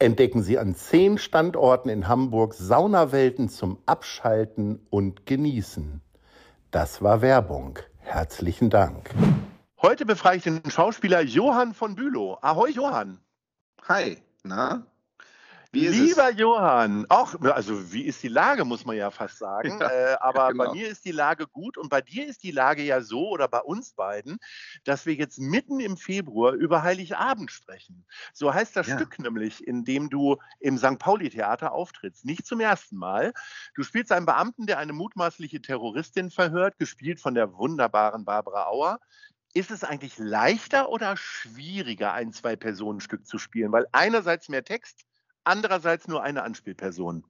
[0.00, 6.00] entdecken Sie an zehn Standorten in Hamburg Saunawelten zum Abschalten und Genießen.
[6.70, 7.78] Das war Werbung.
[7.98, 9.10] Herzlichen Dank.
[9.82, 12.38] Heute befrage ich den Schauspieler Johann von Bülow.
[12.40, 13.20] Ahoi, Johann.
[13.88, 14.86] Hi, na?
[15.72, 19.70] Lieber Johann, auch, also wie ist die Lage, muss man ja fast sagen.
[19.80, 20.64] Ja, äh, aber genau.
[20.64, 23.48] bei mir ist die Lage gut und bei dir ist die Lage ja so, oder
[23.48, 24.38] bei uns beiden,
[24.84, 28.04] dass wir jetzt mitten im Februar über Heiligabend sprechen.
[28.32, 28.96] So heißt das ja.
[28.96, 30.98] Stück nämlich, in dem du im St.
[30.98, 32.24] Pauli-Theater auftrittst.
[32.24, 33.32] Nicht zum ersten Mal.
[33.74, 38.98] Du spielst einen Beamten, der eine mutmaßliche Terroristin verhört, gespielt von der wunderbaren Barbara Auer
[39.52, 43.72] ist es eigentlich leichter oder schwieriger, ein Zwei-Personen-Stück zu spielen?
[43.72, 45.06] Weil einerseits mehr Text,
[45.44, 47.24] andererseits nur eine Anspielperson?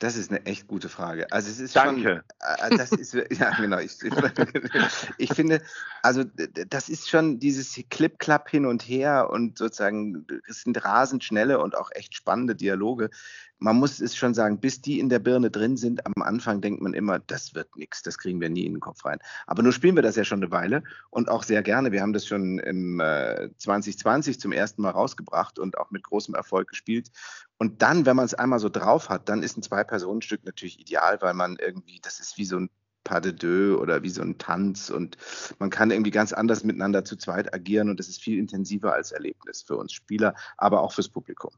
[0.00, 1.30] Das ist eine echt gute Frage.
[1.32, 2.24] Also es ist Danke.
[2.40, 3.78] schon, äh, das ist ja genau.
[3.78, 3.96] Ich,
[5.18, 5.62] ich, finde,
[6.04, 6.22] also
[6.68, 11.76] das ist schon dieses Clip-Clap hin und her und sozusagen es sind rasend schnelle und
[11.76, 13.10] auch echt spannende Dialoge
[13.64, 16.82] man muss es schon sagen, bis die in der Birne drin sind, am Anfang denkt
[16.82, 19.18] man immer, das wird nichts, das kriegen wir nie in den Kopf rein.
[19.46, 21.90] Aber nun spielen wir das ja schon eine Weile und auch sehr gerne.
[21.90, 26.34] Wir haben das schon im äh, 2020 zum ersten Mal rausgebracht und auch mit großem
[26.34, 27.10] Erfolg gespielt.
[27.56, 31.18] Und dann, wenn man es einmal so drauf hat, dann ist ein Zwei-Personen-Stück natürlich ideal,
[31.22, 32.70] weil man irgendwie, das ist wie so ein
[33.04, 35.16] Pas de deux oder wie so ein Tanz und
[35.58, 39.12] man kann irgendwie ganz anders miteinander zu zweit agieren und das ist viel intensiver als
[39.12, 41.52] Erlebnis für uns Spieler, aber auch fürs Publikum.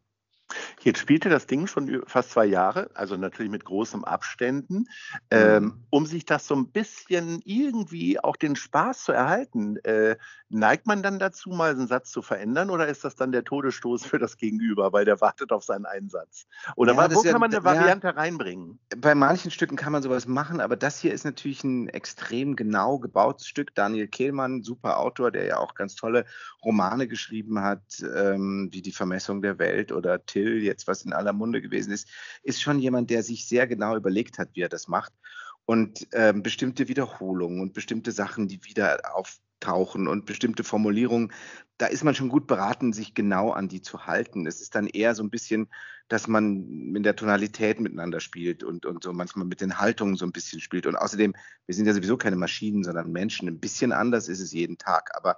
[0.82, 4.84] Jetzt spielte das Ding schon fast zwei Jahre, also natürlich mit großen Abständen.
[5.30, 5.84] Ähm, mhm.
[5.90, 10.16] um sich das so ein bisschen irgendwie auch den Spaß zu erhalten, äh,
[10.48, 14.04] neigt man dann dazu, mal einen Satz zu verändern oder ist das dann der Todesstoß
[14.04, 16.46] für das Gegenüber, weil der wartet auf seinen Einsatz?
[16.76, 18.78] Oder ja, wo kann ja, man eine Variante ja, reinbringen?
[18.96, 22.98] Bei manchen Stücken kann man sowas machen, aber das hier ist natürlich ein extrem genau
[22.98, 23.74] gebautes Stück.
[23.74, 26.26] Daniel Kehlmann, super Autor, der ja auch ganz tolle
[26.62, 27.82] Romane geschrieben hat,
[28.14, 32.08] ähm, wie Die Vermessung der Welt oder Till jetzt, was in aller Munde gewesen ist,
[32.42, 35.12] ist schon jemand, der sich sehr genau überlegt hat, wie er das macht.
[35.64, 41.32] Und ähm, bestimmte Wiederholungen und bestimmte Sachen, die wieder auftauchen und bestimmte Formulierungen,
[41.78, 44.46] da ist man schon gut beraten, sich genau an die zu halten.
[44.46, 45.68] Es ist dann eher so ein bisschen,
[46.08, 50.24] dass man mit der Tonalität miteinander spielt und, und so manchmal mit den Haltungen so
[50.24, 50.86] ein bisschen spielt.
[50.86, 51.34] Und außerdem,
[51.66, 53.48] wir sind ja sowieso keine Maschinen, sondern Menschen.
[53.48, 55.10] Ein bisschen anders ist es jeden Tag.
[55.16, 55.36] Aber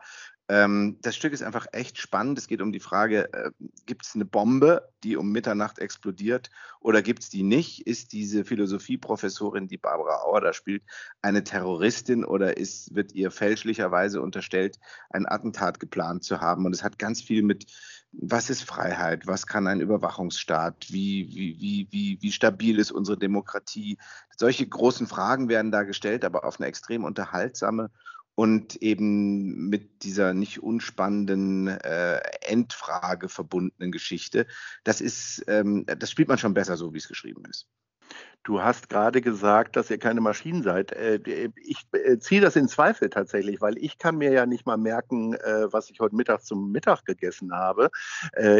[0.50, 2.38] ähm, das Stück ist einfach echt spannend.
[2.38, 3.50] Es geht um die Frage, äh,
[3.84, 6.50] gibt es eine Bombe, die um Mitternacht explodiert
[6.80, 7.86] oder gibt es die nicht?
[7.86, 10.82] Ist diese Philosophieprofessorin, die Barbara Auer da spielt,
[11.20, 14.78] eine Terroristin oder ist, wird ihr fälschlicherweise unterstellt,
[15.10, 16.64] ein Attentat geplant zu haben?
[16.64, 17.66] Und es hat ganz viel mit,
[18.12, 19.26] was ist Freiheit?
[19.26, 20.86] Was kann ein Überwachungsstaat?
[20.88, 23.98] Wie, wie, wie, wie, wie stabil ist unsere Demokratie?
[24.34, 27.90] Solche großen Fragen werden da gestellt, aber auf eine extrem unterhaltsame
[28.38, 34.46] und eben mit dieser nicht unspannenden äh, Endfrage verbundenen Geschichte.
[34.84, 37.66] Das ist, ähm, das spielt man schon besser so, wie es geschrieben ist.
[38.44, 40.92] Du hast gerade gesagt, dass ihr keine Maschinen seid.
[40.92, 44.78] Äh, ich äh, ziehe das in Zweifel tatsächlich, weil ich kann mir ja nicht mal
[44.78, 47.90] merken, äh, was ich heute Mittag zum Mittag gegessen habe.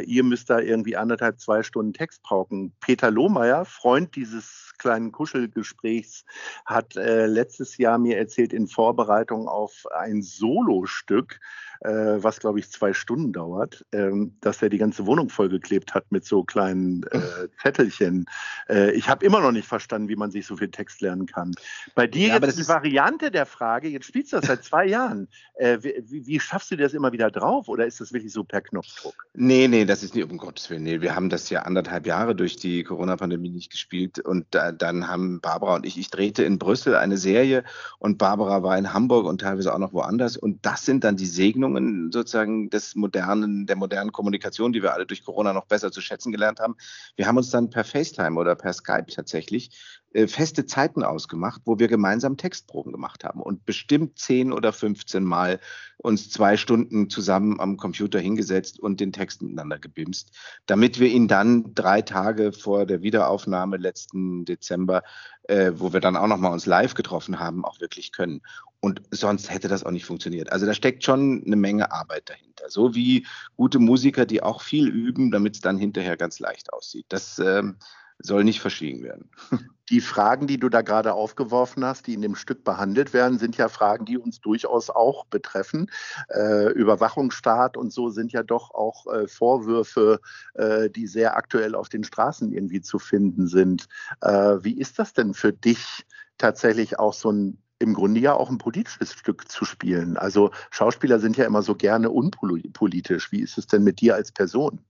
[0.04, 2.72] Ihr müsst da irgendwie anderthalb, zwei Stunden Text pauken.
[2.80, 6.24] Peter Lohmeier, Freund dieses kleinen Kuschelgesprächs
[6.64, 11.40] hat äh, letztes Jahr mir erzählt in Vorbereitung auf ein Solostück,
[11.80, 16.10] äh, was glaube ich zwei Stunden dauert, ähm, dass er die ganze Wohnung vollgeklebt hat
[16.10, 18.26] mit so kleinen äh, Zettelchen.
[18.68, 21.52] Äh, ich habe immer noch nicht verstanden, wie man sich so viel Text lernen kann.
[21.94, 25.28] Bei dir ja, jetzt die Variante der Frage, jetzt spielst du das seit zwei Jahren.
[25.54, 28.60] Äh, wie, wie, schaffst du das immer wieder drauf oder ist das wirklich so per
[28.60, 29.26] Knopfdruck?
[29.34, 30.84] Nee, nee, das ist nicht, um Gottes Willen.
[30.84, 35.08] Nee, wir haben das ja anderthalb Jahre durch die Corona-Pandemie nicht gespielt und da, dann
[35.08, 37.64] haben Barbara und ich, ich drehte in Brüssel eine Serie
[37.98, 41.26] und Barbara war in Hamburg und teilweise auch noch woanders und das sind dann die
[41.26, 46.00] Segnungen sozusagen des modernen, der modernen Kommunikation, die wir alle durch Corona noch besser zu
[46.00, 46.76] schätzen gelernt haben.
[47.16, 49.70] Wir haben uns dann per FaceTime oder per Skype tatsächlich tatsächlich
[50.14, 55.22] äh, feste Zeiten ausgemacht, wo wir gemeinsam Textproben gemacht haben und bestimmt 10 oder 15
[55.22, 55.60] Mal
[55.98, 60.30] uns zwei Stunden zusammen am Computer hingesetzt und den Text miteinander gebimst,
[60.66, 65.02] damit wir ihn dann drei Tage vor der Wiederaufnahme letzten Dezember,
[65.42, 68.40] äh, wo wir dann auch nochmal uns live getroffen haben, auch wirklich können.
[68.80, 70.52] Und sonst hätte das auch nicht funktioniert.
[70.52, 72.70] Also da steckt schon eine Menge Arbeit dahinter.
[72.70, 73.26] So wie
[73.56, 77.06] gute Musiker, die auch viel üben, damit es dann hinterher ganz leicht aussieht.
[77.08, 77.76] Das ähm,
[78.20, 79.30] soll nicht verschwiegen werden.
[79.90, 83.56] Die Fragen, die du da gerade aufgeworfen hast, die in dem Stück behandelt werden, sind
[83.56, 85.90] ja Fragen, die uns durchaus auch betreffen.
[86.28, 90.20] Äh, Überwachungsstaat und so sind ja doch auch äh, Vorwürfe,
[90.52, 93.86] äh, die sehr aktuell auf den Straßen irgendwie zu finden sind.
[94.20, 96.04] Äh, wie ist das denn für dich
[96.36, 100.16] tatsächlich auch so ein im Grunde ja auch ein politisches Stück zu spielen.
[100.16, 103.30] Also Schauspieler sind ja immer so gerne unpolitisch.
[103.30, 104.80] Wie ist es denn mit dir als Person?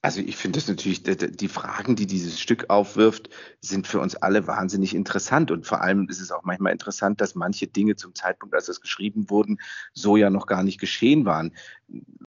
[0.00, 3.30] Also ich finde das natürlich, die Fragen, die dieses Stück aufwirft,
[3.60, 5.50] sind für uns alle wahnsinnig interessant.
[5.50, 8.80] Und vor allem ist es auch manchmal interessant, dass manche Dinge zum Zeitpunkt, als es
[8.80, 9.58] geschrieben wurden,
[9.94, 11.52] so ja noch gar nicht geschehen waren.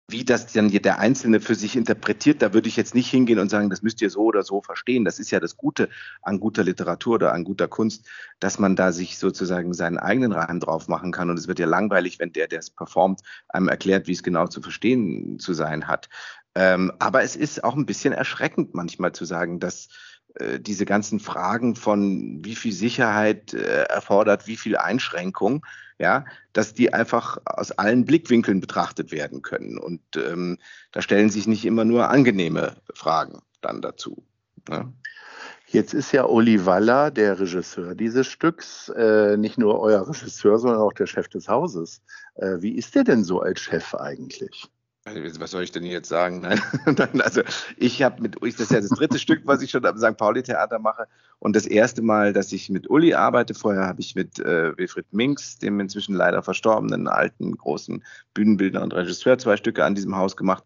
[0.10, 3.50] Wie das dann der Einzelne für sich interpretiert, da würde ich jetzt nicht hingehen und
[3.50, 5.06] sagen, das müsst ihr so oder so verstehen.
[5.06, 5.88] Das ist ja das Gute
[6.22, 8.10] an guter Literatur oder an guter Kunst,
[8.42, 11.30] dass man da sich sozusagen seinen eigenen Rahmen drauf machen kann.
[11.30, 14.48] Und es wird ja langweilig, wenn der, der es performt, einem erklärt, wie es genau
[14.48, 16.10] zu verstehen zu sein hat.
[16.56, 19.90] Ähm, aber es ist auch ein bisschen erschreckend manchmal zu sagen, dass
[20.36, 25.66] äh, diese ganzen Fragen von wie viel Sicherheit äh, erfordert, wie viel Einschränkung,
[26.00, 29.78] ja, dass die einfach aus allen Blickwinkeln betrachtet werden können.
[29.78, 30.58] Und ähm,
[30.92, 34.24] da stellen sich nicht immer nur angenehme Fragen dann dazu.
[34.70, 34.92] Ne?
[35.68, 40.82] Jetzt ist ja Uli Waller, der Regisseur dieses Stücks, äh, nicht nur euer Regisseur, sondern
[40.82, 42.02] auch der Chef des Hauses.
[42.36, 44.70] Äh, wie ist der denn so als Chef eigentlich?
[45.06, 46.40] Also, was soll ich denn jetzt sagen?
[46.86, 47.42] Nein, also
[47.76, 50.16] ich habe mit, das ist ja das dritte Stück, was ich schon am St.
[50.16, 51.08] Pauli Theater mache
[51.40, 53.54] und das erste Mal, dass ich mit Uli arbeite.
[53.54, 58.02] Vorher habe ich mit äh, Wilfried Minks, dem inzwischen leider verstorbenen alten großen
[58.34, 60.64] Bühnenbildner und Regisseur, zwei Stücke an diesem Haus gemacht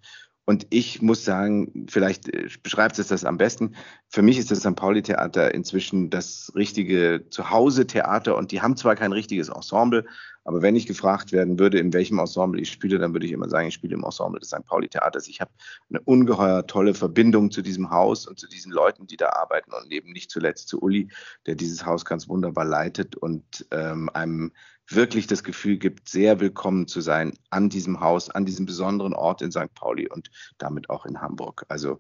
[0.50, 3.76] und ich muss sagen, vielleicht äh, beschreibt es das am besten.
[4.08, 4.78] Für mich ist das St.
[4.78, 10.06] Pauli-Theater inzwischen das richtige Zuhause-Theater und die haben zwar kein richtiges Ensemble,
[10.48, 13.50] aber wenn ich gefragt werden würde, in welchem Ensemble ich spiele, dann würde ich immer
[13.50, 14.64] sagen, ich spiele im Ensemble des St.
[14.66, 15.28] Pauli-Theaters.
[15.28, 15.52] Ich habe
[15.90, 19.92] eine ungeheuer tolle Verbindung zu diesem Haus und zu diesen Leuten, die da arbeiten und
[19.92, 21.10] eben nicht zuletzt zu Uli,
[21.48, 24.54] der dieses Haus ganz wunderbar leitet und ähm, einem
[24.88, 29.42] wirklich das Gefühl gibt, sehr willkommen zu sein an diesem Haus, an diesem besonderen Ort
[29.42, 29.74] in St.
[29.74, 31.66] Pauli und damit auch in Hamburg.
[31.68, 32.00] Also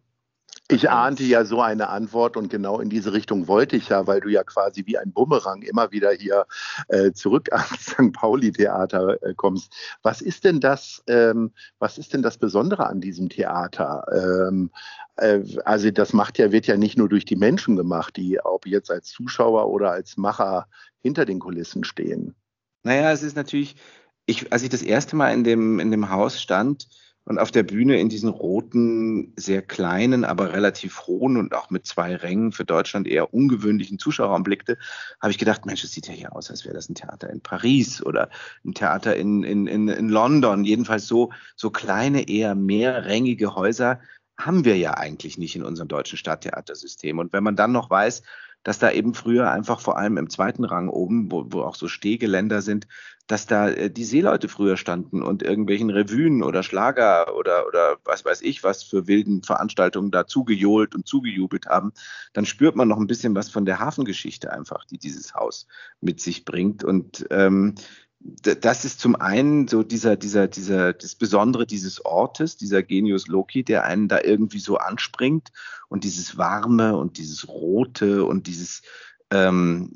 [0.69, 4.19] ich ahnte ja so eine Antwort und genau in diese Richtung wollte ich ja, weil
[4.19, 6.46] du ja quasi wie ein Bumerang immer wieder hier
[6.90, 8.12] äh, zurück ans St.
[8.12, 9.74] Pauli-Theater äh, kommst.
[10.04, 14.04] Was ist denn das, ähm, was ist denn das Besondere an diesem Theater?
[14.12, 14.72] Ähm,
[15.16, 18.68] äh, also das macht ja, wird ja nicht nur durch die Menschen gemacht, die ob
[18.68, 20.68] jetzt als Zuschauer oder als Macher
[21.00, 22.36] hinter den Kulissen stehen.
[22.84, 23.78] Naja, es ist natürlich,
[24.25, 26.88] ich, als ich das erste Mal in dem, in dem Haus stand
[27.28, 31.86] und auf der Bühne in diesen roten, sehr kleinen, aber relativ hohen und auch mit
[31.86, 34.78] zwei Rängen für Deutschland eher ungewöhnlichen Zuschauerraum blickte,
[35.22, 37.42] habe ich gedacht, Mensch, es sieht ja hier aus, als wäre das ein Theater in
[37.42, 38.30] Paris oder
[38.64, 40.64] ein Theater in, in, in, in London.
[40.64, 44.00] Jedenfalls so, so kleine, eher mehrrängige Häuser
[44.38, 47.20] haben wir ja eigentlich nicht in unserem deutschen Stadttheatersystem.
[47.20, 48.24] Und wenn man dann noch weiß,
[48.68, 51.88] dass da eben früher einfach vor allem im zweiten Rang oben, wo, wo auch so
[51.88, 52.86] Stehgeländer sind,
[53.25, 58.25] dass da äh, die Seeleute früher standen und irgendwelchen Revuen oder Schlager oder, oder was
[58.25, 61.94] weiß ich, was für wilden Veranstaltungen da zugejohlt und zugejubelt haben,
[62.33, 65.66] dann spürt man noch ein bisschen was von der Hafengeschichte einfach, die dieses Haus
[66.02, 66.83] mit sich bringt.
[66.83, 67.76] Und ähm,
[68.19, 73.64] das ist zum einen so dieser, dieser, dieser, das Besondere dieses Ortes, dieser Genius Loki,
[73.64, 75.52] der einen da irgendwie so anspringt
[75.88, 78.81] und dieses Warme und dieses Rote und dieses
[79.30, 79.92] ähm,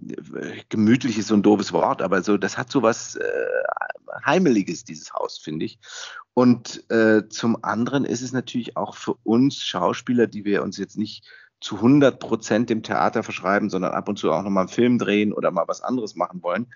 [0.70, 3.24] gemütlich ist so ein doofes Wort, aber so, das hat so was äh,
[4.26, 5.80] Heimeliges, dieses Haus, finde ich.
[6.34, 10.98] Und äh, zum anderen ist es natürlich auch für uns Schauspieler, die wir uns jetzt
[10.98, 11.26] nicht
[11.62, 15.32] zu 100 Prozent dem Theater verschreiben, sondern ab und zu auch nochmal einen Film drehen
[15.32, 16.68] oder mal was anderes machen wollen,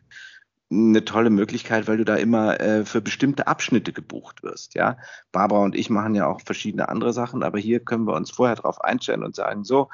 [0.71, 4.73] eine tolle Möglichkeit, weil du da immer äh, für bestimmte Abschnitte gebucht wirst.
[4.75, 4.97] Ja,
[5.31, 8.55] Barbara und ich machen ja auch verschiedene andere Sachen, aber hier können wir uns vorher
[8.55, 9.89] darauf einstellen und sagen, so,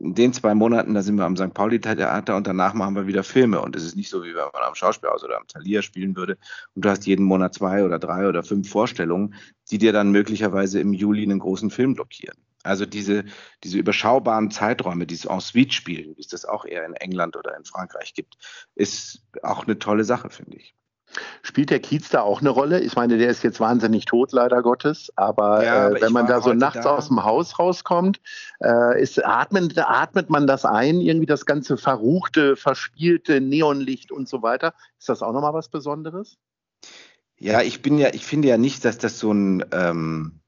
[0.00, 1.54] in den zwei Monaten, da sind wir am St.
[1.54, 3.60] Pauli-Theater und danach machen wir wieder Filme.
[3.62, 6.36] Und es ist nicht so, wie wenn man am Schauspielhaus oder am Talier spielen würde
[6.74, 9.34] und du hast jeden Monat zwei oder drei oder fünf Vorstellungen,
[9.70, 12.36] die dir dann möglicherweise im Juli einen großen Film blockieren.
[12.68, 13.24] Also diese,
[13.64, 18.14] diese überschaubaren Zeiträume, dieses En-Suite-Spiel, wie es das auch eher in England oder in Frankreich
[18.14, 18.36] gibt,
[18.74, 20.74] ist auch eine tolle Sache, finde ich.
[21.42, 22.80] Spielt der Kiez da auch eine Rolle?
[22.80, 25.10] Ich meine, der ist jetzt wahnsinnig tot, leider Gottes.
[25.16, 26.96] Aber, Ja, aber äh, wenn man da so nachts da.
[26.96, 28.20] aus dem Haus rauskommt,
[28.62, 34.42] äh, ist, atmet, atmet man das ein, irgendwie das ganze verruchte, verspielte Neonlicht und so
[34.42, 34.74] weiter?
[34.98, 36.36] Ist das auch nochmal was Besonderes?
[37.38, 40.40] Ja, ich bin ja, ich finde ja nicht, dass das so ein, ähm,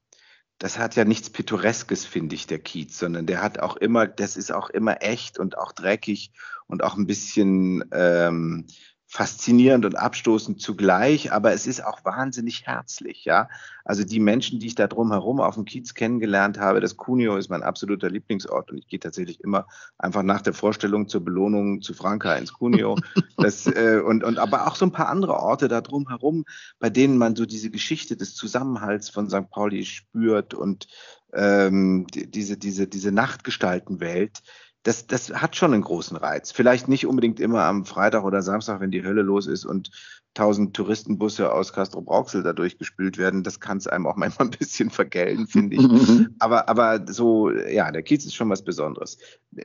[0.61, 4.37] das hat ja nichts Pittoreskes, finde ich, der Kiez, sondern der hat auch immer, das
[4.37, 6.31] ist auch immer echt und auch dreckig
[6.67, 8.67] und auch ein bisschen ähm,
[9.11, 13.49] faszinierend und abstoßend zugleich, aber es ist auch wahnsinnig herzlich, ja.
[13.83, 17.49] Also die Menschen, die ich da drumherum auf dem Kiez kennengelernt habe, das Cuneo ist
[17.49, 21.93] mein absoluter Lieblingsort und ich gehe tatsächlich immer einfach nach der Vorstellung zur Belohnung zu
[21.93, 22.95] Franka ins Cuneo.
[23.37, 26.45] Das, äh, und, und aber auch so ein paar andere Orte da drumherum,
[26.79, 29.49] bei denen man so diese Geschichte des Zusammenhalts von St.
[29.49, 30.87] Pauli spürt und
[31.33, 34.43] ähm, die, diese, diese, diese Nachtgestaltenwelt,
[34.83, 36.51] das, das hat schon einen großen Reiz.
[36.51, 39.91] Vielleicht nicht unbedingt immer am Freitag oder Samstag, wenn die Hölle los ist und
[40.33, 43.43] tausend Touristenbusse aus Castro-Brauxel da durchgespült werden.
[43.43, 45.81] Das kann es einem auch manchmal ein bisschen vergelten, finde ich.
[46.39, 49.17] Aber, aber so, ja, der Kiez ist schon was Besonderes.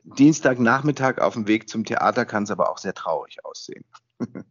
[0.05, 3.85] Dienstagnachmittag auf dem Weg zum Theater kann es aber auch sehr traurig aussehen.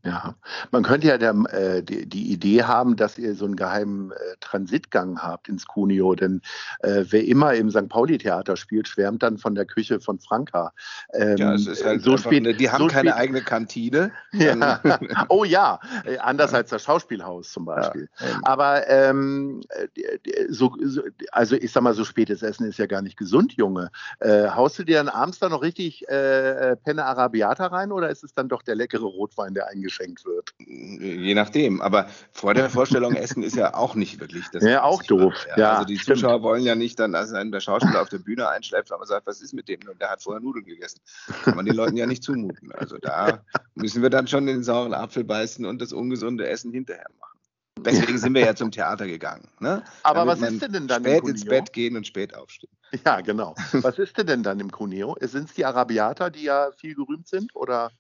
[0.03, 0.35] Ja,
[0.69, 4.15] man könnte ja der, äh, die, die Idee haben, dass ihr so einen geheimen äh,
[4.39, 6.41] Transitgang habt ins Cuneo, denn
[6.81, 7.89] äh, wer immer im St.
[7.89, 10.71] Pauli-Theater spielt, schwärmt dann von der Küche von Franka.
[11.13, 13.41] Ähm, Ja, es ist halt so einfach spät, eine, die haben so keine spät, eigene
[13.41, 14.11] Kantine.
[14.33, 14.81] Ja.
[15.29, 18.09] Oh ja, äh, anders als das Schauspielhaus zum Beispiel.
[18.19, 18.39] Ja.
[18.43, 23.01] Aber ähm, äh, so, so, also ich sag mal, so spätes Essen ist ja gar
[23.01, 23.89] nicht gesund, Junge.
[24.19, 28.33] Äh, haust du dir dann abends da noch richtig Penne Arabiata rein oder ist es
[28.33, 30.53] dann doch der leckere Rotwein, der eingeschenkt wird?
[30.59, 31.81] Je nachdem.
[31.81, 34.63] Aber vor der Vorstellung essen ist ja auch nicht wirklich das.
[34.63, 35.33] Ja, auch doof.
[35.57, 36.19] Ja, also die stimmt.
[36.19, 39.41] Zuschauer wollen ja nicht dann, dass der Schauspieler auf der Bühne einschläft, aber sagt, was
[39.41, 39.79] ist mit dem?
[39.89, 40.99] Und der hat vorher Nudeln gegessen.
[41.43, 42.71] Kann man den Leuten ja nicht zumuten.
[42.73, 43.43] Also da
[43.75, 47.35] müssen wir dann schon den sauren Apfel beißen und das ungesunde Essen hinterher machen.
[47.79, 49.47] Deswegen sind wir ja zum Theater gegangen.
[49.59, 49.83] Ne?
[50.03, 51.61] Aber Damit was ist denn denn dann im Spät ins Cuneo?
[51.61, 52.71] Bett gehen und spät aufstehen.
[53.05, 53.55] Ja, genau.
[53.73, 55.17] Was ist denn dann im Cuneo?
[55.21, 57.55] Sind es die Arabiata, die ja viel gerühmt sind?
[57.55, 57.91] Oder?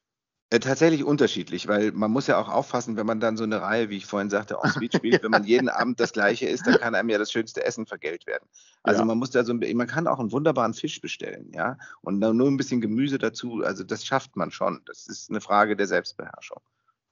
[0.51, 3.89] Äh, Tatsächlich unterschiedlich, weil man muss ja auch aufpassen, wenn man dann so eine Reihe,
[3.89, 6.77] wie ich vorhin sagte, en suite spielt, wenn man jeden Abend das Gleiche isst, dann
[6.77, 8.47] kann einem ja das schönste Essen vergelt werden.
[8.83, 9.05] Also Ja.
[9.05, 12.37] man muss da so, ein- man kann auch einen wunderbaren Fisch bestellen, ja, und dann
[12.37, 13.63] nur ein bisschen Gemüse dazu.
[13.63, 14.81] Also das schafft man schon.
[14.85, 16.61] Das ist eine Frage der Selbstbeherrschung.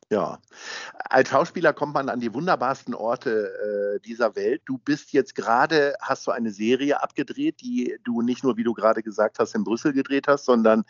[0.10, 0.40] Ja.
[1.10, 4.62] Als Schauspieler kommt man an die wunderbarsten Orte äh, dieser Welt.
[4.66, 8.74] Du bist jetzt gerade, hast du eine Serie abgedreht, die du nicht nur, wie du
[8.74, 10.84] gerade gesagt hast, in Brüssel gedreht hast, sondern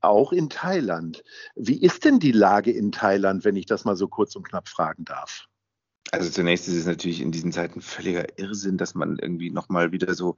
[0.00, 1.24] auch in Thailand.
[1.54, 4.68] Wie ist denn die Lage in Thailand, wenn ich das mal so kurz und knapp
[4.68, 5.46] fragen darf?
[6.10, 10.14] Also zunächst ist es natürlich in diesen Zeiten völliger Irrsinn, dass man irgendwie nochmal wieder
[10.14, 10.36] so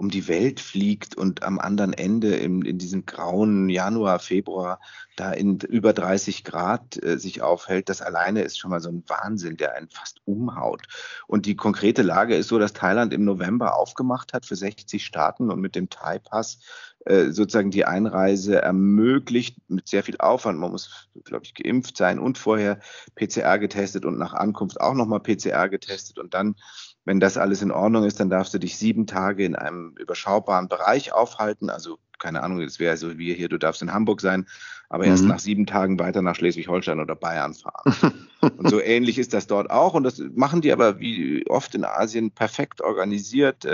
[0.00, 4.80] um die Welt fliegt und am anderen Ende in, in diesem grauen Januar, Februar
[5.14, 7.90] da in über 30 Grad äh, sich aufhält.
[7.90, 10.86] Das alleine ist schon mal so ein Wahnsinn, der einen fast umhaut.
[11.26, 15.50] Und die konkrete Lage ist so, dass Thailand im November aufgemacht hat für 60 Staaten
[15.50, 16.60] und mit dem Thai-Pass
[17.06, 20.58] äh, sozusagen die Einreise ermöglicht mit sehr viel Aufwand.
[20.58, 22.80] Man muss, glaube ich, geimpft sein und vorher
[23.14, 26.18] PCR getestet und nach Ankunft auch nochmal PCR getestet.
[26.18, 26.56] Und dann,
[27.10, 30.68] wenn das alles in Ordnung ist, dann darfst du dich sieben Tage in einem überschaubaren
[30.68, 31.68] Bereich aufhalten.
[31.68, 34.46] Also keine Ahnung, das wäre so wie hier, du darfst in Hamburg sein,
[34.88, 35.30] aber erst Mhm.
[35.30, 38.28] nach sieben Tagen weiter nach Schleswig-Holstein oder Bayern fahren.
[38.58, 39.94] Und so ähnlich ist das dort auch.
[39.94, 43.64] Und das machen die aber wie oft in Asien perfekt organisiert.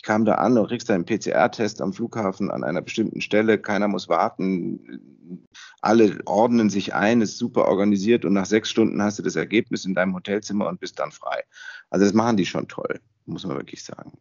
[0.00, 3.58] Ich kam da an und kriegst einen PCR-Test am Flughafen an einer bestimmten Stelle.
[3.58, 5.38] Keiner muss warten.
[5.82, 9.84] Alle ordnen sich ein, ist super organisiert und nach sechs Stunden hast du das Ergebnis
[9.84, 11.42] in deinem Hotelzimmer und bist dann frei.
[11.90, 14.12] Also das machen die schon toll, muss man wirklich sagen.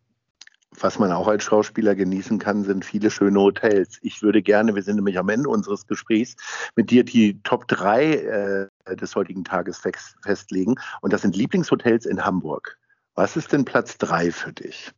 [0.71, 3.99] Was man auch als Schauspieler genießen kann, sind viele schöne Hotels.
[4.01, 6.35] Ich würde gerne, wir sind nämlich am Ende unseres Gesprächs,
[6.75, 10.75] mit dir die Top 3 äh, des heutigen Tages fest, festlegen.
[10.99, 12.77] Und das sind Lieblingshotels in Hamburg.
[13.15, 14.91] Was ist denn Platz 3 für dich?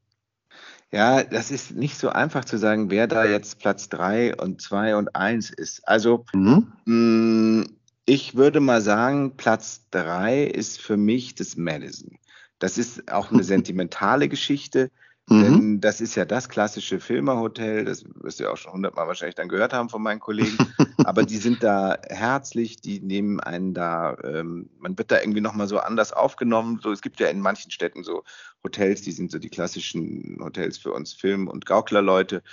[0.92, 4.96] Ja, das ist nicht so einfach zu sagen, wer da jetzt Platz drei und zwei
[4.96, 5.88] und eins ist.
[5.88, 6.74] Also Mhm.
[6.86, 7.66] mh,
[8.06, 12.18] ich würde mal sagen, Platz drei ist für mich das Madison.
[12.60, 14.92] Das ist auch eine sentimentale Geschichte.
[15.32, 15.44] Mhm.
[15.44, 19.36] Denn das ist ja das klassische Filmerhotel, das wirst du ja auch schon hundertmal wahrscheinlich
[19.36, 20.58] dann gehört haben von meinen Kollegen.
[21.06, 25.70] Aber die sind da herzlich, die nehmen einen da, ähm, man wird da irgendwie nochmal
[25.70, 26.82] so anders aufgenommen.
[26.84, 28.24] So, es gibt ja in manchen Städten so
[28.62, 32.44] Hotels, die sind so die klassischen Hotels für uns Film- und Gauklerleute.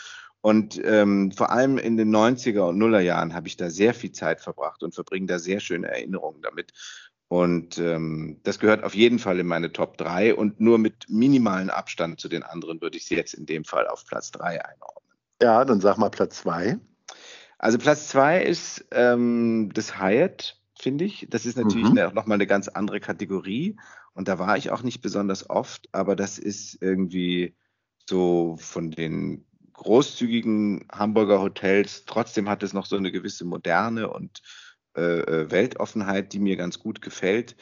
[0.40, 4.12] Und ähm, vor allem in den 90er und Nuller Jahren habe ich da sehr viel
[4.12, 6.72] Zeit verbracht und verbringe da sehr schöne Erinnerungen damit.
[7.28, 11.68] Und ähm, das gehört auf jeden Fall in meine Top 3 und nur mit minimalen
[11.68, 15.18] Abstand zu den anderen würde ich sie jetzt in dem Fall auf Platz 3 einordnen.
[15.42, 16.78] Ja, dann sag mal Platz 2.
[17.58, 21.26] Also Platz 2 ist ähm, das Hyatt finde ich.
[21.28, 22.14] Das ist natürlich mhm.
[22.14, 23.76] nochmal eine ganz andere Kategorie.
[24.14, 27.54] Und da war ich auch nicht besonders oft, aber das ist irgendwie
[28.08, 29.44] so von den
[29.74, 32.04] großzügigen Hamburger Hotels.
[32.06, 34.42] Trotzdem hat es noch so eine gewisse Moderne und
[34.96, 37.56] äh, äh Weltoffenheit, die mir ganz gut gefällt.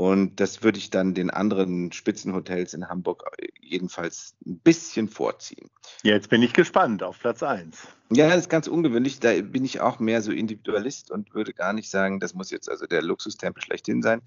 [0.00, 5.70] Und das würde ich dann den anderen Spitzenhotels in Hamburg äh, jedenfalls ein bisschen vorziehen.
[6.04, 7.76] Jetzt bin ich gespannt auf Platz 1.
[8.10, 9.18] Ja, das ist ganz ungewöhnlich.
[9.18, 12.70] Da bin ich auch mehr so Individualist und würde gar nicht sagen, das muss jetzt
[12.70, 14.22] also der Luxustempel schlechthin sein.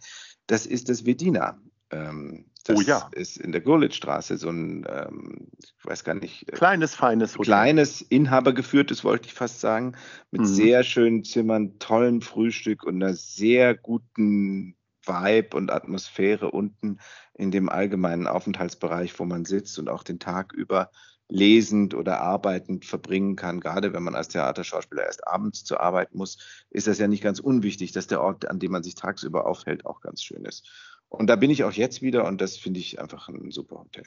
[0.46, 1.58] Das ist das Vedina.
[1.90, 3.10] Ähm, das oh ja.
[3.14, 6.48] ist in der Gurlitzstraße so ein, ähm, ich weiß gar nicht.
[6.50, 7.46] Äh, kleines, feines Hotel.
[7.46, 9.96] Kleines, inhabergeführtes, wollte ich fast sagen,
[10.32, 10.46] mit mhm.
[10.46, 14.76] sehr schönen Zimmern, tollem Frühstück und einer sehr guten
[15.06, 17.00] Vibe und Atmosphäre unten
[17.34, 20.92] in dem allgemeinen Aufenthaltsbereich, wo man sitzt und auch den Tag über
[21.32, 23.62] lesend oder arbeitend verbringen kann.
[23.62, 26.38] Gerade wenn man als Theaterschauspieler erst abends zur Arbeit muss,
[26.70, 29.86] ist das ja nicht ganz unwichtig, dass der Ort, an dem man sich tagsüber aufhält,
[29.86, 30.70] auch ganz schön ist.
[31.12, 34.06] Und da bin ich auch jetzt wieder und das finde ich einfach ein super Hotel.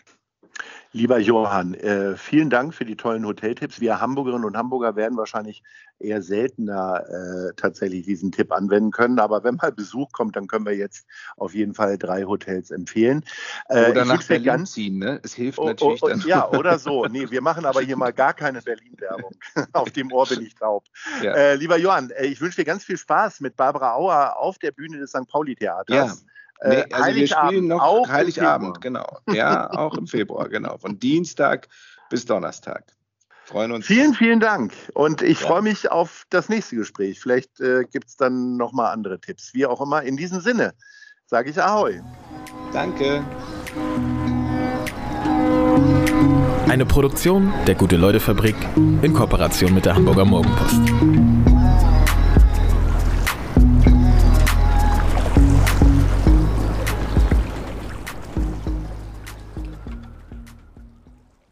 [0.92, 3.80] Lieber Johann, äh, vielen Dank für die tollen Hoteltipps.
[3.80, 5.62] Wir Hamburgerinnen und Hamburger werden wahrscheinlich
[5.98, 9.18] eher seltener äh, tatsächlich diesen Tipp anwenden können.
[9.18, 11.06] Aber wenn mal Besuch kommt, dann können wir jetzt
[11.36, 13.24] auf jeden Fall drei Hotels empfehlen.
[13.68, 15.20] Äh, oder nach Berlin ganz, ziehen, ne?
[15.22, 16.22] Es hilft oh, natürlich oh, oh, dann.
[16.26, 17.04] Ja, oder so.
[17.06, 19.32] Nee, wir machen aber hier mal gar keine Berlin-Werbung.
[19.72, 20.84] auf dem Ohr bin ich taub.
[21.22, 21.34] Ja.
[21.34, 24.70] Äh, lieber Johann, äh, ich wünsche dir ganz viel Spaß mit Barbara Auer auf der
[24.70, 25.26] Bühne des St.
[25.28, 26.24] Pauli-Theaters.
[26.24, 26.33] Ja.
[26.64, 29.18] Nee, äh, also wir spielen noch auch Heiligabend, genau.
[29.30, 30.78] Ja, auch im Februar, genau.
[30.78, 31.68] Von Dienstag
[32.10, 32.84] bis Donnerstag.
[33.44, 33.86] Freuen uns.
[33.86, 34.72] Vielen, vielen Dank.
[34.94, 35.46] Und ich ja.
[35.46, 37.20] freue mich auf das nächste Gespräch.
[37.20, 39.52] Vielleicht äh, gibt es dann nochmal andere Tipps.
[39.52, 40.02] Wie auch immer.
[40.02, 40.72] In diesem Sinne
[41.26, 42.00] sage ich Ahoi.
[42.72, 43.22] Danke.
[46.68, 48.56] Eine Produktion der Gute-Leute-Fabrik
[49.02, 51.43] in Kooperation mit der Hamburger Morgenpost.